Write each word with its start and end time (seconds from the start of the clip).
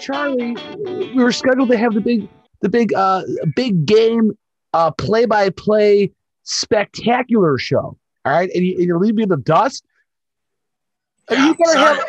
Charlie, 0.00 0.56
we 1.14 1.22
were 1.22 1.32
scheduled 1.32 1.70
to 1.70 1.76
have 1.76 1.94
the 1.94 2.00
big, 2.00 2.28
the 2.60 2.68
big, 2.68 2.92
uh, 2.94 3.22
big 3.54 3.86
game, 3.86 4.36
uh, 4.72 4.90
play 4.92 5.26
by 5.26 5.50
play 5.50 6.12
spectacular 6.42 7.58
show. 7.58 7.96
All 8.24 8.32
right, 8.32 8.50
and 8.54 8.64
you, 8.64 8.74
and 8.76 8.84
you 8.86 8.98
leave 8.98 9.14
me 9.14 9.22
in 9.24 9.28
the 9.28 9.36
dust. 9.36 9.84
Yeah, 11.30 11.46
you 11.46 11.54
better 11.54 11.72
sorry. 11.72 11.96
have. 11.96 12.06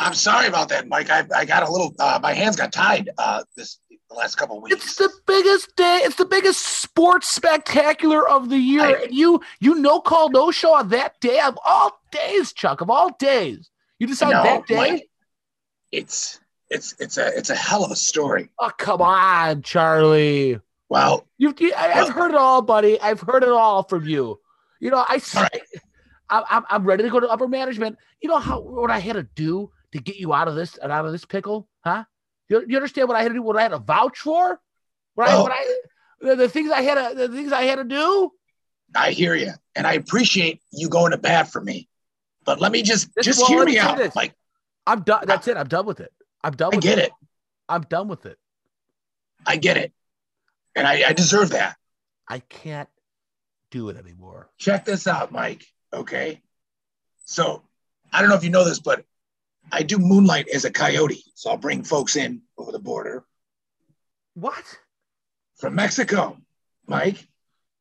I'm 0.00 0.14
sorry 0.14 0.46
about 0.48 0.68
that, 0.70 0.88
Mike. 0.88 1.10
I, 1.10 1.24
I 1.34 1.44
got 1.44 1.62
a 1.62 1.70
little. 1.70 1.94
Uh, 1.98 2.18
my 2.22 2.32
hands 2.32 2.56
got 2.56 2.72
tied. 2.72 3.10
Uh, 3.18 3.44
this 3.56 3.78
the 4.08 4.18
last 4.18 4.36
couple 4.36 4.56
of 4.58 4.62
weeks. 4.62 4.76
It's 4.76 4.96
the 4.96 5.10
biggest 5.26 5.74
day. 5.76 6.00
It's 6.02 6.16
the 6.16 6.24
biggest 6.24 6.60
sports 6.60 7.28
spectacular 7.28 8.28
of 8.28 8.48
the 8.50 8.58
year. 8.58 8.82
I- 8.82 9.02
and 9.04 9.14
you, 9.14 9.40
you 9.60 9.74
no 9.76 10.00
call, 10.00 10.30
no 10.30 10.50
show 10.50 10.74
on 10.74 10.88
that 10.90 11.20
day 11.20 11.40
of 11.40 11.58
all 11.64 12.00
days, 12.10 12.52
Chuck. 12.52 12.80
Of 12.80 12.90
all 12.90 13.10
days, 13.18 13.70
you 13.98 14.06
decide 14.06 14.32
No, 14.32 14.42
that 14.42 14.66
day. 14.66 14.76
Mike, 14.76 15.08
it's 15.92 16.40
it's 16.70 16.94
it's 16.98 17.16
a 17.18 17.26
it's 17.36 17.50
a 17.50 17.54
hell 17.54 17.84
of 17.84 17.90
a 17.90 17.96
story. 17.96 18.48
Oh 18.58 18.70
come 18.78 19.00
on, 19.02 19.62
Charlie. 19.62 20.58
Well, 20.88 21.26
You've, 21.38 21.58
you, 21.60 21.72
I, 21.74 21.88
I've 21.88 21.94
Well- 22.08 22.10
heard 22.12 22.30
it 22.32 22.36
all, 22.36 22.60
buddy. 22.62 23.00
I've 23.00 23.20
heard 23.20 23.42
it 23.42 23.48
all 23.48 23.82
from 23.84 24.06
you. 24.06 24.38
You 24.80 24.90
know, 24.90 24.98
I, 25.08 25.20
right. 25.36 25.62
I, 26.28 26.44
I'm, 26.50 26.64
I'm 26.68 26.84
ready 26.84 27.02
to 27.04 27.08
go 27.10 27.18
to 27.20 27.28
upper 27.28 27.48
management. 27.48 27.96
You 28.20 28.28
know 28.28 28.38
how 28.38 28.60
what 28.60 28.90
I 28.90 28.98
had 28.98 29.14
to 29.14 29.22
do 29.22 29.70
to 29.92 29.98
get 30.00 30.16
you 30.16 30.34
out 30.34 30.48
of 30.48 30.54
this 30.54 30.76
and 30.78 30.90
out 30.92 31.06
of 31.06 31.12
this 31.12 31.24
pickle, 31.24 31.68
huh? 31.84 32.04
You, 32.48 32.64
you 32.68 32.76
understand 32.76 33.08
what 33.08 33.16
I 33.16 33.22
had 33.22 33.28
to 33.28 33.34
do? 33.34 33.42
What 33.42 33.56
I 33.56 33.62
had 33.62 33.68
to 33.70 33.78
vouch 33.78 34.18
for? 34.18 34.60
What 35.14 35.28
I, 35.28 35.34
Oh. 35.34 35.42
what 35.44 35.52
I 35.52 35.74
the, 36.20 36.36
the 36.36 36.48
things 36.48 36.70
I 36.70 36.82
had 36.82 36.94
to 37.10 37.14
the 37.14 37.28
things 37.28 37.52
I 37.52 37.62
had 37.62 37.76
to 37.76 37.84
do. 37.84 38.30
I 38.94 39.12
hear 39.12 39.34
you, 39.34 39.52
and 39.74 39.86
I 39.86 39.94
appreciate 39.94 40.60
you 40.72 40.88
going 40.90 41.12
to 41.12 41.18
bat 41.18 41.50
for 41.50 41.60
me. 41.62 41.88
But 42.44 42.60
let 42.60 42.70
me 42.72 42.82
just 42.82 43.14
This- 43.14 43.24
just 43.24 43.38
well, 43.40 43.48
hear 43.48 43.64
me 43.64 43.72
me 43.72 43.78
out, 43.78 43.96
this. 43.96 44.14
Mike. 44.14 44.34
I'm 44.86 45.02
done. 45.02 45.24
That's 45.26 45.48
it. 45.48 45.56
I'm 45.56 45.68
done 45.68 45.86
with 45.86 46.00
it. 46.00 46.12
I'm 46.42 46.54
done 46.54 46.70
I 46.74 46.78
get 46.78 46.98
it. 46.98 47.12
I'm 47.68 47.82
done 47.82 48.08
with 48.08 48.26
it. 48.26 48.38
I 49.46 49.56
get 49.56 49.76
it, 49.76 49.92
and 50.76 50.86
I, 50.86 51.08
I 51.08 51.12
deserve 51.12 51.50
that. 51.50 51.76
I 52.28 52.38
can't 52.40 52.88
do 53.70 53.88
it 53.88 53.96
anymore. 53.96 54.50
Check 54.58 54.84
this 54.84 55.06
out, 55.06 55.32
Mike. 55.32 55.64
Okay, 55.92 56.42
so 57.24 57.62
I 58.12 58.20
don't 58.20 58.30
know 58.30 58.36
if 58.36 58.44
you 58.44 58.50
know 58.50 58.64
this, 58.64 58.78
but 58.80 59.04
I 59.70 59.82
do 59.82 59.98
moonlight 59.98 60.48
as 60.48 60.64
a 60.64 60.70
coyote. 60.70 61.22
So 61.34 61.50
I'll 61.50 61.56
bring 61.56 61.82
folks 61.82 62.16
in 62.16 62.42
over 62.58 62.72
the 62.72 62.78
border 62.78 63.24
What, 64.34 64.64
from 65.56 65.74
Mexico, 65.74 66.36
Mike. 66.86 67.26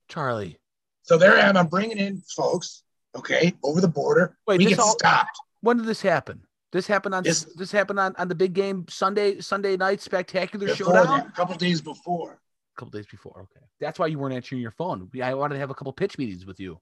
Charlie? 0.08 0.60
So 1.04 1.18
there 1.18 1.36
I 1.38 1.42
am. 1.42 1.58
I'm 1.58 1.68
bringing 1.68 1.98
in 1.98 2.22
folks. 2.36 2.84
Okay, 3.16 3.54
over 3.64 3.82
the 3.82 3.88
border. 3.88 4.38
Wait, 4.48 4.60
we 4.60 4.66
this 4.66 4.76
get 4.78 4.80
all- 4.80 4.94
stopped. 4.98 5.38
When 5.62 5.78
did 5.78 5.86
this 5.86 6.02
happen? 6.02 6.42
This 6.72 6.88
happened 6.88 7.14
on 7.16 7.24
this, 7.24 7.44
This- 7.56 7.72
happened 7.72 8.00
on, 8.00 8.16
on 8.18 8.28
the 8.28 8.36
big 8.36 8.54
game 8.54 8.86
Sunday 8.90 9.42
Sunday 9.42 9.76
night 9.78 10.02
spectacular 10.02 10.68
Before 10.68 10.94
showdown. 10.96 11.18
that, 11.20 11.28
a 11.28 11.32
couple 11.32 11.56
days 11.56 11.82
before. 11.82 12.34
A 12.34 12.80
couple 12.80 12.92
days 12.98 13.08
before. 13.08 13.42
Okay, 13.42 13.66
that's 13.80 14.00
why 14.00 14.08
you 14.08 14.18
weren't 14.18 14.34
answering 14.34 14.62
your 14.62 14.72
phone. 14.72 15.10
I 15.22 15.34
wanted 15.34 15.56
to 15.56 15.60
have 15.60 15.70
a 15.70 15.76
couple 15.76 15.92
pitch 15.94 16.18
meetings 16.18 16.46
with 16.46 16.60
you. 16.60 16.80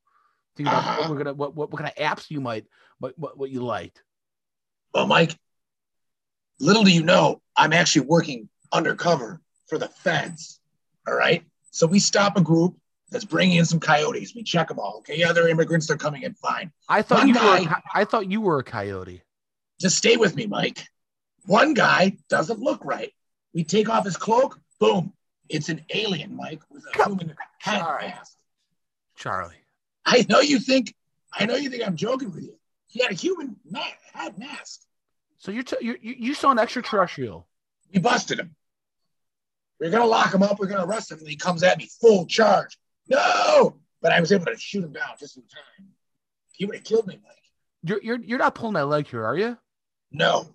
Think 0.55 0.69
about 0.69 0.83
what 0.83 0.99
Uh-huh. 0.99 1.11
we're 1.11 1.17
gonna 1.17 1.33
what, 1.33 1.55
what 1.55 1.71
what 1.71 1.81
kind 1.81 1.91
of 1.95 2.03
apps 2.03 2.29
you 2.29 2.39
might 2.41 2.65
what 2.99 3.17
what, 3.17 3.37
what 3.37 3.49
you 3.49 3.61
liked. 3.63 4.03
Well, 4.93 5.07
Mike, 5.07 5.35
little 6.59 6.83
do 6.83 6.91
you 6.91 7.03
know, 7.03 7.41
I'm 7.55 7.73
actually 7.73 8.05
working 8.07 8.49
undercover 8.71 9.41
for 9.67 9.77
the 9.77 9.87
feds. 9.87 10.59
All 11.07 11.15
right. 11.15 11.43
So 11.71 11.87
we 11.87 11.99
stop 11.99 12.37
a 12.37 12.41
group 12.41 12.75
that's 13.09 13.25
bringing 13.25 13.57
in 13.57 13.65
some 13.65 13.79
coyotes. 13.79 14.35
We 14.35 14.43
check 14.43 14.67
them 14.67 14.79
all. 14.79 14.97
Okay. 14.99 15.17
Yeah, 15.17 15.31
they're 15.31 15.47
immigrants. 15.47 15.87
They're 15.87 15.97
coming 15.97 16.23
in 16.23 16.33
fine. 16.35 16.71
I 16.87 17.01
thought 17.01 17.19
One 17.19 17.27
you 17.29 17.33
guy- 17.33 17.65
co- 17.65 17.81
I 17.93 18.05
thought 18.05 18.29
you 18.29 18.41
were 18.41 18.59
a 18.59 18.63
coyote. 18.63 19.23
Just 19.79 19.97
stay 19.97 20.17
with 20.17 20.35
me, 20.35 20.45
Mike. 20.45 20.85
One 21.45 21.73
guy 21.73 22.17
doesn't 22.29 22.59
look 22.59 22.83
right. 22.83 23.13
We 23.53 23.63
take 23.63 23.89
off 23.89 24.05
his 24.05 24.17
cloak. 24.17 24.59
Boom. 24.79 25.13
It's 25.47 25.69
an 25.69 25.83
alien, 25.93 26.35
Mike, 26.35 26.61
with 26.69 26.83
a 26.93 27.03
human 27.05 27.33
head 27.59 27.79
Sorry. 27.79 28.07
mask. 28.07 28.37
Charlie. 29.15 29.55
I 30.05 30.25
know 30.29 30.39
you 30.41 30.59
think, 30.59 30.93
I 31.33 31.45
know 31.45 31.55
you 31.55 31.69
think 31.69 31.85
I'm 31.85 31.95
joking 31.95 32.31
with 32.31 32.43
you. 32.43 32.55
He 32.87 33.01
had 33.01 33.11
a 33.11 33.15
human 33.15 33.55
ma- 33.69 33.79
head 34.13 34.37
mask. 34.37 34.81
So 35.37 35.51
you're, 35.51 35.63
t- 35.63 35.77
you 35.81 35.95
you 36.01 36.15
you 36.17 36.33
saw 36.33 36.51
an 36.51 36.59
extraterrestrial. 36.59 37.47
We 37.93 37.99
busted 37.99 38.39
him. 38.39 38.55
We're 39.79 39.89
gonna 39.91 40.05
lock 40.05 40.33
him 40.33 40.43
up. 40.43 40.59
We're 40.59 40.67
gonna 40.67 40.85
arrest 40.85 41.11
him. 41.11 41.19
And 41.19 41.27
he 41.27 41.37
comes 41.37 41.63
at 41.63 41.77
me 41.77 41.87
full 42.01 42.25
charge. 42.25 42.77
No, 43.07 43.77
but 44.01 44.11
I 44.11 44.19
was 44.19 44.31
able 44.31 44.45
to 44.47 44.57
shoot 44.57 44.83
him 44.83 44.91
down 44.91 45.11
just 45.19 45.37
in 45.37 45.43
time. 45.43 45.87
He 46.51 46.65
would 46.65 46.75
have 46.75 46.83
killed 46.83 47.07
me, 47.07 47.19
Mike. 47.23 47.35
You're 47.83 48.01
you're 48.03 48.19
you're 48.23 48.37
not 48.39 48.53
pulling 48.55 48.73
my 48.73 48.83
leg 48.83 49.07
here, 49.07 49.25
are 49.25 49.37
you? 49.37 49.57
No. 50.11 50.47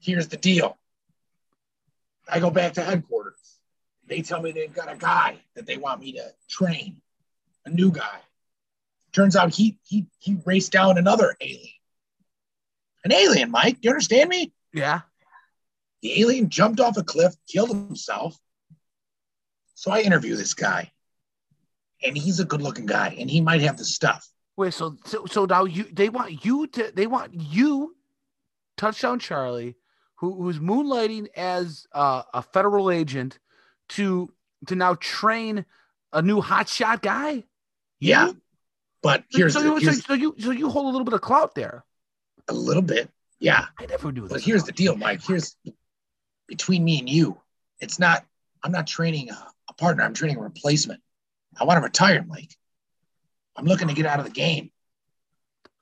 Here's 0.00 0.28
the 0.28 0.36
deal. 0.36 0.76
I 2.28 2.40
go 2.40 2.50
back 2.50 2.74
to 2.74 2.82
headquarters. 2.82 3.34
They 4.06 4.22
tell 4.22 4.40
me 4.40 4.52
they've 4.52 4.74
got 4.74 4.92
a 4.92 4.96
guy 4.96 5.38
that 5.54 5.66
they 5.66 5.76
want 5.76 6.00
me 6.00 6.12
to 6.12 6.32
train, 6.48 7.00
a 7.64 7.70
new 7.70 7.92
guy. 7.92 8.20
Turns 9.12 9.36
out 9.36 9.54
he 9.54 9.78
he 9.84 10.06
he 10.18 10.38
raced 10.44 10.72
down 10.72 10.98
another 10.98 11.36
alien. 11.40 11.68
An 13.04 13.12
alien, 13.12 13.50
Mike. 13.50 13.78
You 13.82 13.90
understand 13.90 14.28
me? 14.28 14.52
Yeah. 14.72 15.00
The 16.02 16.20
alien 16.20 16.48
jumped 16.48 16.80
off 16.80 16.96
a 16.96 17.02
cliff, 17.02 17.34
killed 17.48 17.70
himself. 17.70 18.38
So 19.74 19.90
I 19.90 20.00
interview 20.00 20.36
this 20.36 20.54
guy, 20.54 20.92
and 22.04 22.16
he's 22.16 22.40
a 22.40 22.44
good-looking 22.44 22.86
guy, 22.86 23.16
and 23.18 23.30
he 23.30 23.40
might 23.40 23.62
have 23.62 23.76
the 23.76 23.84
stuff. 23.84 24.28
Wait, 24.56 24.74
so 24.74 24.96
so 25.06 25.24
so 25.26 25.44
now 25.44 25.64
you 25.64 25.84
they 25.92 26.08
want 26.08 26.44
you 26.44 26.66
to 26.68 26.92
they 26.94 27.06
want 27.06 27.32
you, 27.34 27.96
touchdown 28.80 29.18
Charlie, 29.18 29.76
who 30.16 30.42
who's 30.42 30.58
moonlighting 30.58 31.28
as 31.36 31.86
uh, 31.92 32.22
a 32.34 32.42
federal 32.42 32.90
agent, 32.90 33.38
to 33.90 34.32
to 34.66 34.74
now 34.74 34.94
train 34.94 35.64
a 36.12 36.22
new 36.22 36.40
hotshot 36.40 37.02
guy. 37.02 37.44
Yeah, 38.00 38.28
You? 38.28 38.40
but 39.02 39.24
here's, 39.30 39.52
so, 39.52 39.60
the- 39.60 39.68
you, 39.68 39.80
so, 39.80 39.90
here's 39.90 40.04
so 40.04 40.14
you 40.14 40.34
so 40.38 40.50
you 40.50 40.68
hold 40.70 40.86
a 40.86 40.88
little 40.88 41.04
bit 41.04 41.14
of 41.14 41.20
clout 41.20 41.54
there. 41.54 41.84
a 42.48 42.54
little 42.54 42.82
bit. 42.82 43.10
Yeah, 43.38 43.66
I 43.78 43.86
never 43.86 44.10
knew 44.12 44.28
but 44.28 44.40
here's 44.40 44.64
the 44.64 44.72
deal, 44.72 44.96
Mike. 44.96 45.22
Here's 45.26 45.56
between 46.46 46.84
me 46.84 46.98
and 46.98 47.08
you. 47.08 47.38
It's 47.80 47.98
not. 47.98 48.24
I'm 48.62 48.72
not 48.72 48.86
training 48.86 49.30
a, 49.30 49.46
a 49.68 49.74
partner. 49.74 50.02
I'm 50.04 50.12
training 50.14 50.36
a 50.36 50.42
replacement. 50.42 51.00
I 51.58 51.64
want 51.64 51.78
to 51.78 51.82
retire, 51.82 52.22
Mike. 52.28 52.54
I'm 53.56 53.64
looking 53.64 53.88
to 53.88 53.94
get 53.94 54.04
out 54.06 54.18
of 54.18 54.24
the 54.26 54.30
game. 54.30 54.70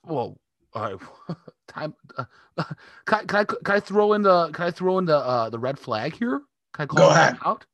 Well, 0.04 0.38
right. 0.74 0.96
Time. 1.68 1.94
Uh, 2.16 2.24
can, 3.06 3.20
I, 3.20 3.24
can 3.24 3.36
I 3.40 3.44
can 3.44 3.76
I 3.76 3.80
throw 3.80 4.14
in 4.14 4.22
the 4.22 4.50
can 4.50 4.66
I 4.66 4.70
throw 4.70 4.98
in 4.98 5.04
the 5.04 5.16
uh, 5.16 5.50
the 5.50 5.58
red 5.58 5.78
flag 5.78 6.14
here? 6.16 6.40
Can 6.74 6.82
I 6.84 6.86
call 6.86 6.98
Go 6.98 7.10
ahead. 7.10 7.36
out? 7.44 7.64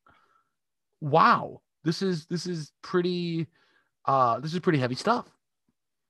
Wow. 1.01 1.61
This 1.85 2.03
is 2.03 2.27
this 2.27 2.47
is 2.47 2.73
pretty. 2.83 3.47
Uh, 4.07 4.41
this 4.41 4.53
is 4.53 4.61
pretty 4.61 4.79
heavy 4.79 4.95
stuff. 4.97 5.27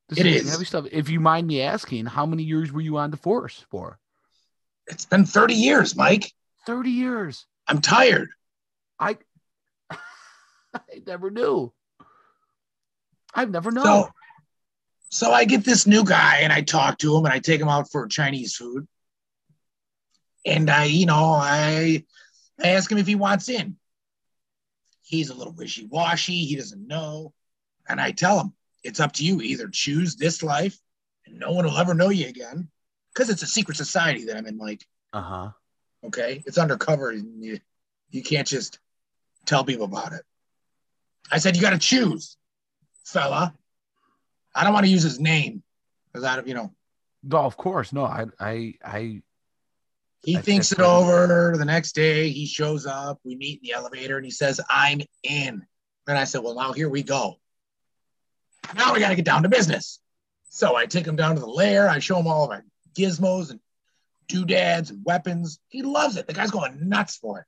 This 0.09 0.19
It 0.19 0.23
pretty 0.23 0.37
is. 0.39 0.51
heavy 0.51 0.65
stuff. 0.65 0.87
If 0.91 1.09
you 1.09 1.21
mind 1.21 1.47
me 1.47 1.61
asking, 1.63 2.07
how 2.07 2.27
many 2.27 2.43
years 2.43 2.73
were 2.73 2.81
you 2.81 2.97
on 2.97 3.11
the 3.11 3.17
force 3.17 3.65
for? 3.71 3.99
It's 4.87 5.05
been 5.07 5.25
30 5.25 5.55
years, 5.55 5.97
Mike. 5.97 6.33
Thirty 6.67 6.91
years. 6.91 7.47
I'm 7.69 7.81
tired. 7.81 8.31
I. 8.99 9.19
I 9.91 9.99
never 11.07 11.31
knew. 11.31 11.73
I've 13.35 13.51
never 13.51 13.71
known. 13.71 13.85
So, 13.85 14.09
so 15.15 15.31
I 15.31 15.45
get 15.45 15.65
this 15.65 15.87
new 15.87 16.03
guy 16.03 16.39
and 16.39 16.53
I 16.53 16.63
talk 16.63 16.99
to 16.99 17.17
him 17.17 17.25
and 17.25 17.33
I 17.33 17.39
take 17.39 17.61
him 17.61 17.69
out 17.69 17.89
for 17.89 18.09
Chinese 18.09 18.57
food. 18.57 18.89
And 20.45 20.69
I, 20.69 20.87
you 20.87 21.07
know, 21.07 21.35
I, 21.35 22.03
I 22.61 22.71
ask 22.71 22.91
him 22.91 22.99
if 22.99 23.07
he 23.07 23.15
wants 23.15 23.49
in. 23.49 23.77
He's 25.03 25.31
a 25.31 25.35
little 25.35 25.53
wishy-washy. 25.53 26.47
He 26.47 26.57
doesn't 26.57 26.85
know. 26.85 27.33
And 27.89 28.01
I 28.01 28.11
tell 28.11 28.41
him, 28.41 28.55
it's 28.83 28.99
up 28.99 29.13
to 29.13 29.25
you. 29.25 29.41
Either 29.41 29.69
choose 29.69 30.17
this 30.17 30.43
life 30.43 30.77
and 31.27 31.39
no 31.39 31.53
one 31.53 31.65
will 31.65 31.79
ever 31.79 31.95
know 31.95 32.09
you 32.09 32.27
again. 32.27 32.69
Because 33.13 33.31
it's 33.31 33.45
a 33.45 33.47
secret 33.47 33.77
society 33.77 34.25
that 34.25 34.37
I'm 34.37 34.47
in, 34.47 34.59
like, 34.59 34.85
uh 35.13 35.23
huh. 35.23 35.51
okay? 36.07 36.43
It's 36.45 36.59
undercover. 36.59 37.11
And 37.11 37.41
you, 37.41 37.61
you 38.11 38.25
can't 38.25 38.49
just 38.49 38.81
tell 39.47 39.63
people 39.63 39.85
about 39.85 40.13
it. 40.13 40.23
I 41.31 41.39
said, 41.39 41.55
you 41.55 41.63
got 41.63 41.71
to 41.71 41.79
choose, 41.79 42.37
fella. 43.05 43.55
I 44.55 44.65
don't 44.65 44.73
want 44.73 44.87
to 44.87 44.93
use 44.93 45.03
his 45.03 45.19
name 45.19 45.63
because 46.13 46.25
I, 46.25 46.37
don't- 46.37 46.47
you 46.47 46.55
know, 46.55 46.73
No, 47.23 47.39
of 47.39 47.57
course. 47.57 47.93
No, 47.93 48.05
I 48.05 48.27
I 48.39 48.75
I 48.85 49.23
he 50.25 50.37
I- 50.37 50.41
thinks 50.41 50.73
I- 50.73 50.77
it 50.77 50.81
over. 50.87 51.57
The 51.57 51.65
next 51.65 51.95
day, 51.95 52.31
he 52.31 52.47
shows 52.47 52.87
up. 52.87 53.19
We 53.25 53.35
meet 53.37 53.61
in 53.61 53.69
the 53.69 53.73
elevator, 53.73 54.17
and 54.17 54.25
he 54.25 54.31
says, 54.31 54.61
"I'm 54.69 55.01
in." 55.23 55.67
And 56.07 56.19
I 56.19 56.25
said, 56.25 56.43
"Well, 56.43 56.55
now 56.55 56.73
here 56.73 56.89
we 56.89 57.03
go. 57.03 57.41
Now 58.77 58.93
we 58.93 59.01
got 59.01 59.09
to 59.11 59.17
get 59.17 59.25
down 59.25 59.43
to 59.43 59.49
business." 59.49 60.01
So 60.51 60.77
I 60.77 60.87
take 60.87 61.07
him 61.07 61.17
down 61.17 61.35
to 61.35 61.41
the 61.41 61.47
lair. 61.49 61.89
I 61.89 61.99
show 61.99 62.19
him 62.19 62.27
all 62.27 62.45
of 62.45 62.51
our 62.51 62.65
gizmos 62.95 63.51
and 63.51 63.61
doodads 64.29 64.91
and 64.91 65.05
weapons. 65.05 65.59
He 65.69 65.83
loves 65.83 66.17
it. 66.17 66.27
The 66.27 66.33
guy's 66.33 66.51
going 66.51 66.89
nuts 66.89 67.17
for 67.17 67.41
it. 67.41 67.47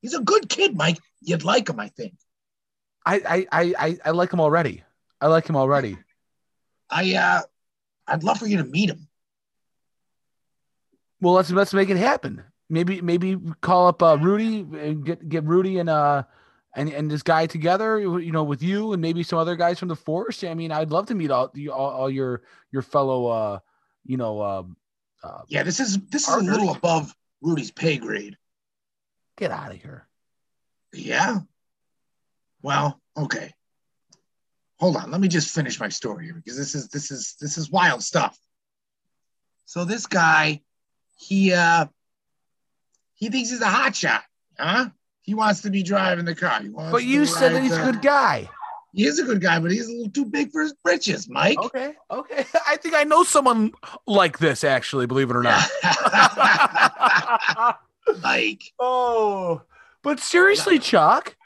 He's 0.00 0.14
a 0.14 0.20
good 0.22 0.48
kid, 0.48 0.74
Mike. 0.76 0.98
You'd 1.20 1.44
like 1.44 1.68
him, 1.68 1.78
I 1.80 1.88
think. 1.88 2.14
I 3.04 3.16
I 3.16 3.46
I 3.52 3.74
I, 3.78 3.98
I 4.06 4.10
like 4.12 4.32
him 4.32 4.40
already. 4.40 4.82
I 5.20 5.26
like 5.26 5.46
him 5.48 5.56
already. 5.56 5.98
I 6.90 7.14
uh, 7.14 7.42
I'd 8.06 8.24
love 8.24 8.38
for 8.38 8.46
you 8.46 8.58
to 8.58 8.64
meet 8.64 8.90
him. 8.90 9.08
Well, 11.20 11.34
let's 11.34 11.50
let's 11.50 11.74
make 11.74 11.90
it 11.90 11.96
happen. 11.96 12.42
Maybe 12.68 13.00
maybe 13.00 13.36
call 13.60 13.88
up 13.88 14.02
uh, 14.02 14.18
Rudy 14.20 14.60
and 14.60 15.04
get 15.04 15.28
get 15.28 15.44
Rudy 15.44 15.78
and 15.78 15.88
uh 15.88 16.24
and 16.74 16.88
and 16.90 17.10
this 17.10 17.22
guy 17.22 17.46
together. 17.46 17.98
You 17.98 18.32
know, 18.32 18.44
with 18.44 18.62
you 18.62 18.92
and 18.92 19.00
maybe 19.00 19.22
some 19.22 19.38
other 19.38 19.56
guys 19.56 19.78
from 19.78 19.88
the 19.88 19.96
force. 19.96 20.44
I 20.44 20.54
mean, 20.54 20.72
I'd 20.72 20.90
love 20.90 21.06
to 21.06 21.14
meet 21.14 21.30
all 21.30 21.52
all, 21.72 21.90
all 21.90 22.10
your 22.10 22.42
your 22.72 22.82
fellow 22.82 23.26
uh 23.26 23.58
you 24.04 24.16
know 24.16 24.40
uh, 24.40 24.62
uh 25.22 25.42
Yeah, 25.48 25.62
this 25.62 25.80
is 25.80 25.98
this 26.08 26.28
is 26.28 26.34
a 26.34 26.40
little 26.40 26.70
above 26.70 27.14
Rudy's 27.40 27.70
pay 27.70 27.98
grade. 27.98 28.36
get 29.36 29.50
out 29.50 29.72
of 29.72 29.80
here. 29.80 30.06
Yeah. 30.92 31.40
Well, 32.62 33.00
okay. 33.16 33.52
Hold 34.78 34.96
on. 34.96 35.10
Let 35.10 35.20
me 35.20 35.28
just 35.28 35.54
finish 35.54 35.80
my 35.80 35.88
story 35.88 36.26
here 36.26 36.34
because 36.34 36.56
this 36.56 36.74
is 36.74 36.88
this 36.88 37.10
is 37.10 37.36
this 37.40 37.56
is 37.56 37.70
wild 37.70 38.02
stuff. 38.02 38.38
So 39.64 39.84
this 39.84 40.06
guy, 40.06 40.62
he 41.16 41.52
uh 41.52 41.86
he 43.14 43.30
thinks 43.30 43.50
he's 43.50 43.60
a 43.60 43.66
hot 43.66 43.96
shot, 43.96 44.22
huh? 44.58 44.90
He 45.22 45.34
wants 45.34 45.62
to 45.62 45.70
be 45.70 45.82
driving 45.82 46.24
the 46.24 46.34
car. 46.34 46.62
He 46.62 46.68
wants 46.68 46.92
But 46.92 47.04
you 47.04 47.26
said 47.26 47.54
that 47.54 47.62
he's 47.62 47.76
a 47.76 47.82
good 47.82 48.02
guy. 48.02 48.48
He 48.92 49.04
is 49.04 49.18
a 49.18 49.24
good 49.24 49.40
guy, 49.42 49.58
but 49.58 49.70
he's 49.70 49.88
a 49.88 49.92
little 49.92 50.10
too 50.10 50.24
big 50.24 50.52
for 50.52 50.62
his 50.62 50.72
britches, 50.82 51.28
Mike. 51.28 51.58
Okay, 51.58 51.94
okay. 52.10 52.46
I 52.66 52.76
think 52.76 52.94
I 52.94 53.04
know 53.04 53.24
someone 53.24 53.72
like 54.06 54.38
this 54.38 54.64
actually. 54.64 55.06
Believe 55.06 55.30
it 55.30 55.36
or 55.36 55.42
not. 55.42 55.68
Mike. 58.22 58.62
oh, 58.78 59.62
but 60.02 60.20
seriously, 60.20 60.78
Chuck. 60.78 61.36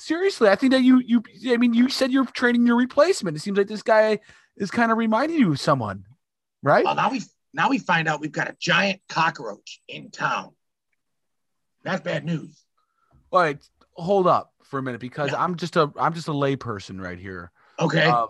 Seriously, 0.00 0.48
I 0.48 0.56
think 0.56 0.72
that 0.72 0.82
you 0.82 1.02
you. 1.04 1.22
I 1.52 1.58
mean, 1.58 1.74
you 1.74 1.88
said 1.90 2.10
you're 2.10 2.24
training 2.24 2.66
your 2.66 2.76
replacement. 2.76 3.36
It 3.36 3.40
seems 3.40 3.58
like 3.58 3.66
this 3.68 3.82
guy 3.82 4.18
is 4.56 4.70
kind 4.70 4.90
of 4.90 4.98
reminding 4.98 5.38
you 5.38 5.52
of 5.52 5.60
someone, 5.60 6.06
right? 6.62 6.84
Well, 6.84 6.94
now 6.94 7.10
we 7.10 7.22
now 7.52 7.68
we 7.68 7.78
find 7.78 8.08
out 8.08 8.20
we've 8.20 8.32
got 8.32 8.48
a 8.48 8.56
giant 8.58 9.00
cockroach 9.08 9.80
in 9.88 10.10
town. 10.10 10.52
That's 11.82 12.00
bad 12.00 12.24
news. 12.24 12.64
All 13.30 13.40
right, 13.40 13.58
hold 13.92 14.26
up 14.26 14.52
for 14.64 14.78
a 14.78 14.82
minute 14.82 15.00
because 15.00 15.32
Yeah. 15.32 15.42
I'm 15.42 15.56
just 15.56 15.76
a 15.76 15.92
I'm 15.96 16.14
just 16.14 16.28
a 16.28 16.32
layperson 16.32 17.00
right 17.00 17.18
here. 17.18 17.50
Okay. 17.78 18.06
Uh, 18.06 18.28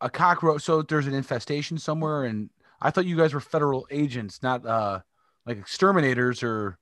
a 0.00 0.10
cockroach. 0.10 0.62
So 0.62 0.82
there's 0.82 1.06
an 1.06 1.14
infestation 1.14 1.78
somewhere, 1.78 2.24
and 2.24 2.50
I 2.80 2.90
thought 2.90 3.06
you 3.06 3.16
guys 3.16 3.34
were 3.34 3.40
federal 3.40 3.86
agents, 3.90 4.42
not 4.42 4.64
uh 4.64 5.00
like 5.44 5.58
exterminators 5.58 6.42
or. 6.42 6.78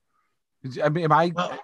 I 0.83 0.91
mean, 0.91 1.05
am 1.05 1.13
I? 1.13 1.33
Well, 1.35 1.59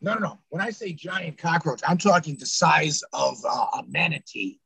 no, 0.00 0.14
no, 0.14 0.18
no. 0.20 0.38
When 0.48 0.62
I 0.62 0.70
say 0.70 0.92
giant 0.92 1.38
cockroach, 1.38 1.80
I'm 1.86 1.98
talking 1.98 2.36
the 2.36 2.46
size 2.46 3.02
of 3.12 3.36
uh, 3.44 3.66
a 3.74 3.84
manatee. 3.88 4.60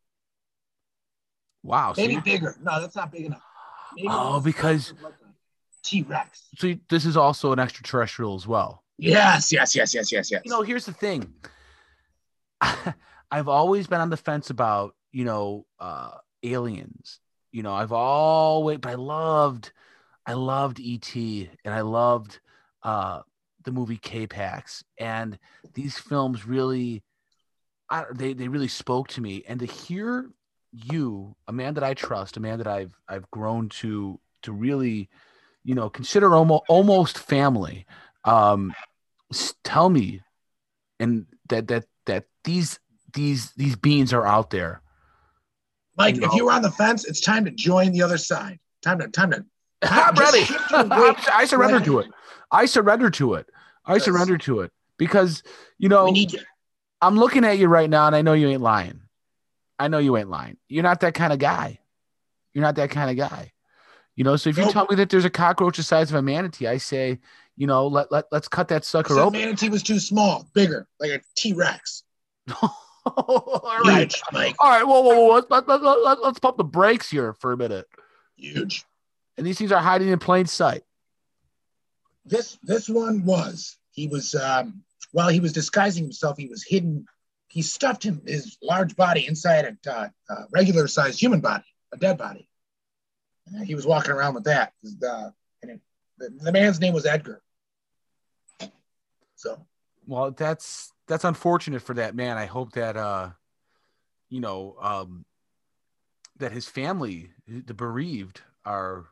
wow. 1.63 1.93
So, 1.93 2.03
Maybe 2.03 2.15
you- 2.15 2.21
bigger. 2.23 2.57
No, 2.63 2.81
that's 2.81 2.97
not 2.97 3.11
big 3.13 3.27
enough. 3.27 3.43
Maybe 3.97 4.09
Oh, 4.11 4.41
because- 4.41 4.87
size 4.87 4.91
of 4.93 5.03
like 5.03 5.13
a 5.15 5.33
T-Rex. 5.83 6.49
so 6.57 6.75
this 6.89 7.05
is 7.05 7.17
also 7.17 7.53
an 7.53 7.59
extraterrestrial 7.59 8.35
as 8.35 8.47
well. 8.47 8.83
Yes, 8.97 9.53
yes, 9.53 9.75
yes, 9.75 9.93
yes, 9.95 10.11
yes, 10.13 10.31
yes. 10.31 10.43
You 10.45 10.51
know, 10.51 10.63
here's 10.63 10.87
the 10.87 10.93
thing. 10.93 11.35
I've 13.31 13.49
always 13.49 13.87
been 13.87 14.01
on 14.01 14.11
the 14.11 14.17
fence 14.17 14.51
about, 14.51 14.95
you 15.13 15.25
know, 15.25 15.67
uh 15.81 16.13
aliens. 16.43 17.21
You 17.53 17.63
know, 17.63 17.75
I've 17.75 17.93
always 17.93 18.79
but 18.79 18.91
I 18.93 18.95
loved 18.95 19.73
I 20.27 20.35
loved 20.35 20.81
ET 20.81 21.15
and 21.17 21.75
I 21.75 21.81
loved 21.83 22.41
uh 22.83 23.21
the 23.65 23.73
movie 23.73 23.97
K-Pax 23.97 24.85
and 24.99 25.39
these 25.75 25.99
films 25.99 26.47
really 26.47 27.03
I, 27.91 28.05
they 28.13 28.33
they 28.33 28.49
really 28.49 28.69
spoke 28.69 29.09
to 29.09 29.21
me 29.21 29.45
and 29.47 29.61
to 29.61 29.67
hear 29.67 30.31
you, 30.73 31.37
a 31.47 31.53
man 31.53 31.75
that 31.75 31.85
I 31.85 31.95
trust, 31.95 32.37
a 32.37 32.41
man 32.41 32.59
that 32.59 32.67
I've 32.67 32.99
I've 33.09 33.31
grown 33.31 33.69
to 33.81 34.19
to 34.43 34.53
really, 34.53 35.09
you 35.63 35.75
know, 35.75 35.89
consider 35.89 36.35
almost 36.35 36.65
almost 36.69 37.19
family. 37.19 37.87
Um 38.25 38.75
tell 39.63 39.89
me 39.89 40.23
and 41.01 41.27
that 41.49 41.69
that 41.69 41.87
that 42.07 42.25
these 42.45 42.79
these 43.13 43.51
these 43.53 43.77
beings 43.77 44.13
are 44.13 44.27
out 44.27 44.51
there 44.51 44.81
Mike, 45.97 46.17
you 46.17 46.25
if 46.25 46.35
you 46.35 46.47
were 46.47 46.53
on 46.53 46.63
the 46.63 46.71
fence, 46.71 47.05
it's 47.05 47.21
time 47.21 47.45
to 47.45 47.51
join 47.51 47.93
the 47.93 48.03
other 48.03 48.19
side. 48.19 48.59
Time 48.83 48.99
to 48.99 49.09
time 49.09 49.31
to. 49.31 49.45
i'm 49.83 50.15
ready 50.15 50.45
shift 50.45 50.71
your 50.71 50.89
weight 50.89 51.17
i 51.33 51.45
surrender 51.45 51.81
to 51.81 51.99
it 51.99 52.11
i 52.55 52.65
surrender 52.67 53.11
to 53.11 53.35
it 53.35 53.49
i 53.85 53.95
Yes. 53.95 54.05
surrender 54.05 54.39
to 54.39 54.61
it 54.61 54.73
because 54.97 55.43
you 55.79 55.89
know 55.89 56.11
need 56.11 56.33
you. 56.33 56.41
i'm 57.03 57.17
looking 57.17 57.45
at 57.45 57.59
you 57.59 57.67
right 57.69 57.91
now 57.91 58.07
and 58.07 58.17
i 58.17 58.23
know 58.23 58.33
you 58.33 58.49
ain't 58.49 58.63
lying 58.63 59.01
i 59.79 59.89
know 59.89 59.99
you 59.99 60.17
ain't 60.17 60.31
lying 60.31 60.57
you're 60.69 60.83
not 60.83 61.01
that 61.01 61.15
kind 61.15 61.33
of 61.33 61.39
guy 61.39 61.79
you're 62.53 62.63
not 62.63 62.77
that 62.77 62.91
kind 62.91 63.11
of 63.11 63.17
guy 63.17 63.53
you 64.17 64.25
know 64.25 64.37
so 64.37 64.49
if 64.49 64.57
you 64.57 64.65
Nope. 64.65 64.73
tell 64.73 64.87
me 64.89 64.97
that 64.97 65.11
there's 65.11 65.25
a 65.25 65.31
cockroach 65.31 65.77
the 65.77 65.83
size 65.83 66.11
of 66.11 66.17
a 66.17 66.23
manatee 66.23 66.67
i 66.69 66.77
say 66.79 67.19
you 67.57 67.67
know 67.67 67.87
let, 67.89 68.11
let, 68.13 68.25
let's 68.33 68.49
cut 68.49 68.69
that 68.69 68.85
sucker 68.85 69.19
open 69.19 69.41
manatee 69.41 69.69
was 69.69 69.83
too 69.83 69.99
small, 69.99 70.47
bigger, 70.55 70.87
like 71.01 71.11
a 71.11 71.21
T-Rex. 71.37 72.05
all 73.07 73.79
right 73.85 74.11
Huge, 74.13 74.23
Mike. 74.33 74.57
all 74.61 74.71
right 74.71 74.87
whoa 74.87 75.01
whoa 75.01 75.15
whoa 75.27 75.35
Let's, 75.35 75.47
let, 75.51 75.69
let, 75.69 75.83
let, 75.83 76.23
let's 76.23 76.39
pump 76.39 76.57
the 76.57 76.65
brakes 76.65 77.11
here 77.11 77.33
for 77.35 77.53
a 77.53 77.57
minute 77.57 77.87
Huge. 78.37 78.85
and 79.37 79.47
these 79.47 79.59
things 79.59 79.73
are 79.73 79.81
hiding 79.83 80.09
in 80.09 80.19
plain 80.19 80.47
sight 80.47 80.83
this 82.25 82.59
this 82.63 82.89
one 82.89 83.25
was 83.25 83.77
he 83.91 84.09
was 84.09 84.35
um 84.35 84.83
while 85.13 85.29
he 85.29 85.41
was 85.41 85.53
disguising 85.53 86.05
himself 86.05 86.37
he 86.37 86.49
was 86.49 86.65
hidden. 86.65 87.07
He 87.49 87.63
stuffed 87.63 88.03
him 88.03 88.21
his 88.27 88.59
large 88.63 88.97
body 88.97 89.29
inside 89.29 89.65
a 89.65 89.91
uh, 89.91 90.09
uh, 90.29 90.45
regular 90.51 90.89
sized 90.89 91.21
human 91.21 91.41
body 91.41 91.65
a 91.95 91.97
dead 91.97 92.19
body. 92.19 92.49
And 93.47 93.67
he 93.67 93.75
was 93.75 93.87
walking 93.87 94.11
around 94.11 94.35
with 94.35 94.45
that. 94.45 94.73
Uh, 94.85 95.31
and 95.63 95.71
it, 95.71 95.81
the, 96.19 96.31
the 96.41 96.53
man's 96.53 96.81
name 96.81 96.93
was 96.93 97.07
edgar. 97.07 97.41
So. 99.37 99.65
Well, 100.07 100.33
that's 100.33 100.93
that's 101.07 101.25
unfortunate 101.25 101.83
for 101.83 101.95
that 101.95 102.15
man. 102.15 102.37
I 102.37 102.47
hope 102.47 102.73
that 102.73 102.97
uh 102.97 103.31
you 104.29 104.41
know 104.41 104.77
um 104.81 105.25
that 106.39 106.53
his 106.53 106.67
family, 106.67 107.31
the 107.47 107.75
bereaved, 107.75 108.43
are 108.65 109.07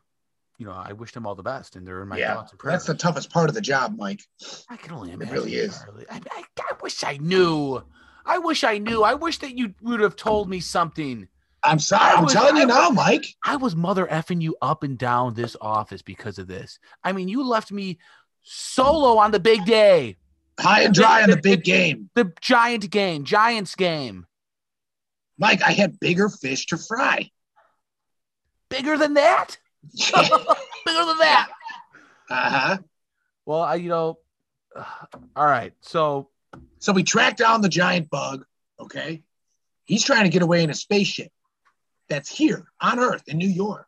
you 0.59 0.65
know, 0.65 0.71
I 0.73 0.93
wish 0.93 1.11
them 1.13 1.25
all 1.25 1.35
the 1.35 1.43
best 1.43 1.75
and 1.75 1.85
they're 1.87 2.01
in 2.03 2.07
my 2.09 2.17
yeah 2.17 2.35
thoughts 2.35 2.51
and 2.51 2.59
prayers. 2.59 2.73
that's 2.73 2.87
the 2.87 2.93
toughest 2.95 3.31
part 3.31 3.49
of 3.49 3.55
the 3.55 3.61
job 3.61 3.95
mike 3.97 4.21
I 4.69 4.77
can 4.77 4.93
only 4.93 5.11
imagine. 5.11 5.33
It 5.33 5.37
really 5.37 5.55
is. 5.55 5.83
I, 6.09 6.19
I, 6.31 6.43
I 6.59 6.73
wish 6.81 7.03
I 7.03 7.17
knew. 7.17 7.81
I 8.25 8.37
wish 8.37 8.63
I 8.63 8.77
knew. 8.77 9.03
I 9.03 9.15
wish 9.15 9.39
that 9.39 9.57
you 9.57 9.73
would 9.81 9.99
have 9.99 10.15
told 10.15 10.49
me 10.49 10.59
something. 10.59 11.27
i'm 11.63 11.79
sorry 11.79 12.11
I 12.11 12.13
i'm 12.15 12.23
was- 12.25 12.33
telling 12.33 12.57
you 12.57 12.65
now 12.65 12.89
mike 12.89 13.25
I 13.43 13.55
was 13.57 13.75
mother 13.75 14.05
effing 14.07 14.41
you 14.41 14.55
up 14.61 14.83
and 14.83 14.97
down 14.97 15.33
this 15.33 15.55
office 15.59 16.01
because 16.01 16.37
of 16.39 16.47
this. 16.47 16.79
I 17.03 17.11
mean, 17.13 17.27
you 17.27 17.43
left 17.43 17.71
me 17.71 17.97
solo 18.43 19.17
on 19.17 19.31
the 19.31 19.39
big 19.39 19.65
day, 19.65 20.17
high 20.59 20.81
and 20.83 20.93
dry 20.93 21.23
on 21.23 21.29
the 21.29 21.37
big 21.37 21.63
game 21.75 22.09
the 22.15 22.31
giant 22.41 22.89
game, 22.91 23.23
Giants 23.23 23.73
game. 23.75 24.25
mike 25.37 25.61
i 25.63 25.71
had 25.71 25.99
bigger 25.99 26.29
fish 26.29 26.67
to 26.67 26.77
fry 26.77 27.29
Bigger 28.69 28.97
than 28.97 29.13
that? 29.15 29.57
Bigger 29.93 31.05
than 31.05 31.17
that? 31.19 31.49
uh-huh 32.29 32.77
Well, 33.45 33.61
I, 33.61 33.75
you 33.75 33.89
know, 33.89 34.19
all 35.35 35.45
right. 35.45 35.73
So, 35.81 36.29
So 36.79 36.93
we 36.93 37.03
track 37.03 37.37
down 37.37 37.61
the 37.61 37.69
giant 37.69 38.09
bug. 38.09 38.45
Okay. 38.79 39.23
He's 39.85 40.03
trying 40.03 40.23
to 40.23 40.29
get 40.29 40.41
away 40.41 40.63
in 40.63 40.69
a 40.69 40.73
spaceship 40.73 41.31
that's 42.09 42.29
here 42.29 42.65
on 42.81 42.99
Earth 42.99 43.23
in 43.27 43.37
New 43.37 43.49
York. 43.49 43.87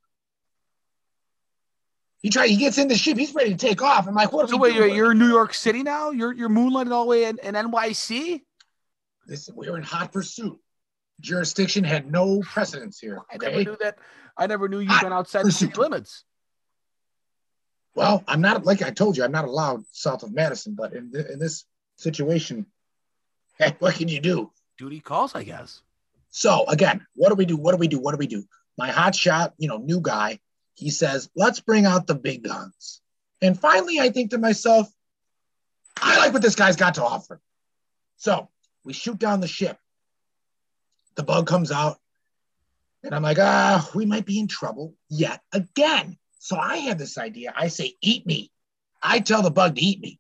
He 2.21 2.29
try 2.31 2.47
he 2.47 2.57
gets 2.57 2.79
in 2.79 2.87
the 2.87 2.95
ship, 2.95 3.17
he's 3.17 3.35
ready 3.35 3.51
to 3.51 3.57
take 3.57 3.83
off. 3.83 4.07
I'm 4.07 4.15
like, 4.15 4.33
what 4.33 4.45
are 4.45 4.47
so 4.47 4.57
wait, 4.57 4.73
doing? 4.73 4.89
you're, 4.89 4.95
you're 4.95 5.11
in 5.11 5.19
New 5.19 5.27
York 5.27 5.53
City 5.53 5.83
now? 5.83 6.09
You're 6.09 6.33
you're 6.33 6.49
moonlighting 6.49 6.91
all 6.91 7.03
the 7.03 7.09
way 7.09 7.25
in, 7.25 7.37
in 7.43 7.53
NYC? 7.53 8.41
This, 9.27 9.47
we're 9.53 9.77
in 9.77 9.83
hot 9.83 10.11
pursuit. 10.11 10.59
Jurisdiction 11.21 11.83
had 11.83 12.11
no 12.11 12.41
precedence 12.41 12.99
here. 12.99 13.21
I 13.31 13.37
never 13.37 13.63
knew 13.63 13.77
that. 13.81 13.97
I 14.37 14.47
never 14.47 14.67
knew 14.67 14.85
Hot 14.85 15.03
been 15.03 15.13
outside 15.13 15.45
the 15.45 15.51
city 15.51 15.73
limits. 15.77 16.23
Well, 17.95 18.23
I'm 18.27 18.41
not 18.41 18.65
like 18.65 18.81
I 18.81 18.91
told 18.91 19.15
you, 19.15 19.23
I'm 19.23 19.31
not 19.31 19.45
allowed 19.45 19.85
south 19.91 20.23
of 20.23 20.33
Madison, 20.33 20.75
but 20.75 20.93
in, 20.93 21.11
th- 21.11 21.27
in 21.27 21.39
this 21.39 21.63
situation, 21.95 22.65
what 23.79 23.95
can 23.95 24.09
you 24.09 24.19
do? 24.19 24.51
Duty 24.77 24.99
calls, 24.99 25.33
I 25.33 25.43
guess. 25.43 25.81
So 26.29 26.65
again, 26.67 27.05
what 27.15 27.29
do 27.29 27.35
we 27.35 27.45
do? 27.45 27.55
What 27.55 27.71
do 27.71 27.77
we 27.77 27.87
do? 27.87 27.99
What 27.99 28.11
do 28.11 28.17
we 28.17 28.27
do? 28.27 28.43
My 28.77 28.91
hot 28.91 29.15
shot, 29.15 29.53
you 29.57 29.69
know, 29.69 29.77
new 29.77 30.01
guy, 30.01 30.39
he 30.73 30.89
says, 30.89 31.29
let's 31.35 31.61
bring 31.61 31.85
out 31.85 32.07
the 32.07 32.15
big 32.15 32.43
guns. 32.43 33.01
And 33.41 33.57
finally, 33.57 33.99
I 34.01 34.09
think 34.09 34.31
to 34.31 34.37
myself, 34.37 34.89
I 36.01 36.17
like 36.17 36.33
what 36.33 36.41
this 36.41 36.55
guy's 36.55 36.75
got 36.75 36.95
to 36.95 37.03
offer. 37.05 37.39
So 38.17 38.49
we 38.83 38.91
shoot 38.91 39.17
down 39.17 39.39
the 39.39 39.47
ship. 39.47 39.77
The 41.15 41.23
bug 41.23 41.47
comes 41.47 41.71
out. 41.71 41.99
And 43.03 43.13
I'm 43.13 43.21
like, 43.23 43.37
ah, 43.39 43.89
we 43.93 44.05
might 44.05 44.25
be 44.25 44.39
in 44.39 44.47
trouble 44.47 44.95
yet 45.09 45.41
again. 45.51 46.17
So 46.39 46.57
I 46.57 46.77
have 46.77 46.97
this 46.97 47.17
idea. 47.17 47.53
I 47.55 47.67
say, 47.67 47.95
eat 48.01 48.25
me. 48.25 48.51
I 49.01 49.19
tell 49.19 49.43
the 49.43 49.51
bug 49.51 49.75
to 49.75 49.81
eat 49.81 49.99
me. 49.99 50.19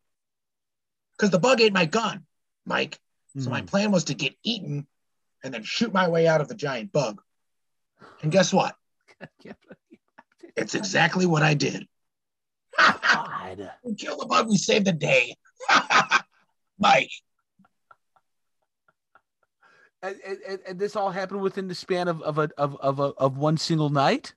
Because 1.17 1.31
the 1.31 1.39
bug 1.39 1.61
ate 1.61 1.73
my 1.73 1.85
gun, 1.85 2.25
Mike. 2.65 2.99
So 3.37 3.49
my 3.49 3.61
Mhm. 3.61 3.67
plan 3.67 3.91
was 3.91 4.05
to 4.05 4.13
get 4.13 4.35
eaten 4.43 4.87
and 5.43 5.53
then 5.53 5.63
shoot 5.63 5.91
my 5.91 6.07
way 6.07 6.27
out 6.27 6.41
of 6.41 6.47
the 6.47 6.55
giant 6.55 6.91
bug. 6.91 7.21
And 8.21 8.31
guess 8.31 8.53
what? 8.53 8.75
It's 10.57 10.73
exactly 10.73 11.25
what 11.25 11.43
I 11.43 11.53
did. 11.53 11.85
God. 12.77 13.71
we 13.83 13.93
killed 13.95 14.21
the 14.21 14.25
bug. 14.25 14.47
We 14.47 14.55
saved 14.55 14.85
the 14.85 14.93
day. 14.93 15.35
Mike. 16.79 17.11
And, 20.01 20.15
and, 20.47 20.59
and 20.67 20.79
this 20.79 20.95
all 20.95 21.09
happened 21.09 21.41
within 21.41 21.67
the 21.67 21.75
span 21.75 22.07
of 22.07 22.21
of 22.21 22.37
a 22.37 22.49
of 22.57 22.75
of 22.77 22.99
a, 22.99 23.13
of 23.17 23.37
one 23.37 23.57
single 23.57 23.89
night. 23.89 24.33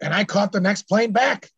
And 0.00 0.14
I 0.14 0.24
caught 0.24 0.52
the 0.52 0.60
next 0.60 0.82
plane 0.82 1.12
back. 1.12 1.50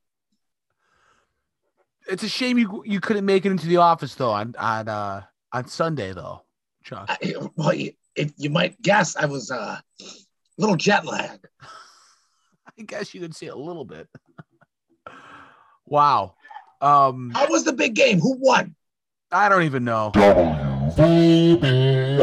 It's 2.09 2.23
a 2.23 2.29
shame 2.29 2.59
you 2.59 2.83
you 2.85 3.01
couldn't 3.01 3.25
make 3.25 3.47
it 3.47 3.51
into 3.51 3.67
the 3.67 3.79
office 3.79 4.15
though 4.15 4.31
on 4.31 4.55
on 4.59 4.89
uh 4.89 5.23
on 5.53 5.69
Sunday 5.69 6.13
though, 6.13 6.43
Chuck. 6.85 7.07
I, 7.09 7.35
well, 7.57 7.75
you, 7.75 7.93
if 8.15 8.33
you 8.37 8.51
might 8.51 8.81
guess, 8.83 9.17
I 9.17 9.27
was 9.27 9.51
uh, 9.51 9.79
a 10.01 10.05
little 10.59 10.77
jet 10.77 11.05
lag. 11.05 11.41
I 12.79 12.83
guess 12.83 13.15
you 13.15 13.21
could 13.21 13.35
see 13.35 13.47
a 13.47 13.57
little 13.57 13.85
bit. 13.85 14.09
wow. 15.87 16.35
Um 16.81 17.31
How 17.35 17.49
was 17.49 17.65
the 17.65 17.73
big 17.73 17.95
game? 17.95 18.21
Who 18.21 18.37
won? 18.39 18.75
I 19.31 19.49
don't 19.49 19.63
even 19.63 19.85
know. 19.85 20.13
WVBI. 20.97 22.23